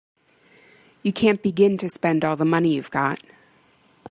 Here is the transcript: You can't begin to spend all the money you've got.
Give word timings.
You 1.03 1.13
can't 1.13 1.43
begin 1.43 1.77
to 1.77 1.87
spend 1.87 2.25
all 2.25 2.35
the 2.35 2.43
money 2.43 2.73
you've 2.73 2.89
got. 2.89 3.21